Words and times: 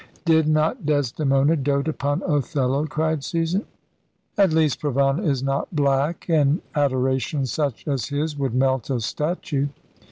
"Did 0.25 0.47
not 0.47 0.83
Desdemona 0.83 1.55
dote 1.55 1.87
upon 1.87 2.23
Othello?" 2.25 2.87
cried 2.87 3.23
Susan. 3.23 3.67
"At 4.35 4.51
least 4.51 4.81
Provana 4.81 5.23
is 5.23 5.43
not 5.43 5.75
black, 5.75 6.25
and 6.27 6.63
adoration 6.73 7.45
such 7.45 7.87
as 7.87 8.07
his 8.07 8.35
would 8.35 8.55
melt 8.55 8.89
a 8.89 8.99
statue. 8.99 9.67